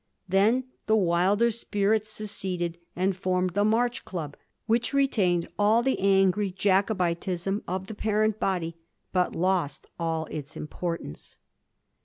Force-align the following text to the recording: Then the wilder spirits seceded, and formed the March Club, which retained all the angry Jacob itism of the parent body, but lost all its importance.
Then 0.27 0.63
the 0.87 0.95
wilder 0.95 1.51
spirits 1.51 2.09
seceded, 2.09 2.79
and 2.95 3.15
formed 3.15 3.51
the 3.51 3.63
March 3.63 4.03
Club, 4.03 4.35
which 4.65 4.95
retained 4.95 5.47
all 5.59 5.83
the 5.83 5.99
angry 5.99 6.49
Jacob 6.49 6.97
itism 6.97 7.61
of 7.67 7.85
the 7.85 7.93
parent 7.93 8.39
body, 8.39 8.77
but 9.13 9.35
lost 9.35 9.85
all 9.99 10.25
its 10.31 10.57
importance. 10.57 11.37